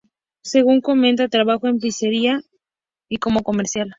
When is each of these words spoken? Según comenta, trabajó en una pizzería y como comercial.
Según 0.41 0.81
comenta, 0.81 1.27
trabajó 1.27 1.67
en 1.67 1.73
una 1.73 1.81
pizzería 1.81 2.41
y 3.07 3.17
como 3.17 3.43
comercial. 3.43 3.89